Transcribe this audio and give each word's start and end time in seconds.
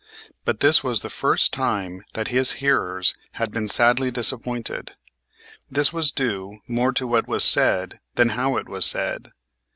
But 0.45 0.61
this 0.61 0.83
was 0.83 1.01
the 1.01 1.11
first 1.11 1.53
time 1.53 2.05
that 2.15 2.29
his 2.29 2.53
hearers 2.53 3.13
had 3.33 3.51
been 3.51 3.67
sadly 3.67 4.09
disappointed. 4.09 4.95
This 5.69 5.93
was 5.93 6.11
due 6.11 6.57
more 6.67 6.91
to 6.93 7.05
what 7.05 7.27
was 7.27 7.43
said 7.43 7.99
than 8.15 8.29
how 8.29 8.57
it 8.57 8.67
was 8.67 8.83
said. 8.83 9.29